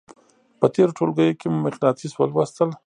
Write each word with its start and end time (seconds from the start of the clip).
په 0.59 0.65
تېرو 0.73 0.95
ټولګیو 0.97 1.37
کې 1.39 1.47
مو 1.51 1.57
مقناطیس 1.65 2.11
ولوستل. 2.15 2.69